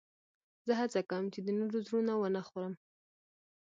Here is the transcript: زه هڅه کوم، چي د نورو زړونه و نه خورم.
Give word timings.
زه 0.65 0.73
هڅه 0.79 0.99
کوم، 1.09 1.25
چي 1.33 1.39
د 1.43 1.49
نورو 1.59 1.77
زړونه 1.85 2.13
و 2.15 2.23
نه 2.35 2.41
خورم. 2.47 2.73